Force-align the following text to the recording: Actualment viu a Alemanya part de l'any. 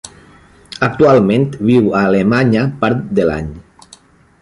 Actualment 0.87 1.45
viu 1.69 1.93
a 1.93 2.01
Alemanya 2.09 2.67
part 2.83 3.07
de 3.21 3.31
l'any. 3.33 3.57